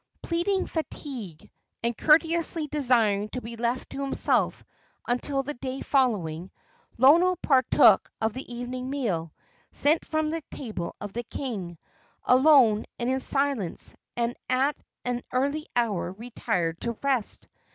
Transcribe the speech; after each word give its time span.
Pleading 0.23 0.65
fatigue, 0.65 1.51
and 1.83 1.95
courteously 1.95 2.65
desiring 2.65 3.29
to 3.33 3.39
be 3.41 3.55
left 3.55 3.91
to 3.91 4.01
himself 4.01 4.63
until 5.07 5.43
the 5.43 5.53
day 5.53 5.81
following, 5.81 6.49
Lono 6.97 7.35
partook 7.35 8.09
of 8.19 8.33
his 8.33 8.45
evening 8.45 8.89
meal, 8.89 9.31
sent 9.71 10.03
from 10.03 10.31
the 10.31 10.41
table 10.49 10.95
of 10.99 11.13
the 11.13 11.21
king, 11.21 11.77
alone 12.23 12.85
and 12.97 13.11
in 13.11 13.19
silence, 13.19 13.95
and 14.17 14.35
at 14.49 14.75
an 15.05 15.21
early 15.31 15.67
hour 15.75 16.13
retired 16.13 16.81
to 16.81 16.97
rest. 17.03 17.45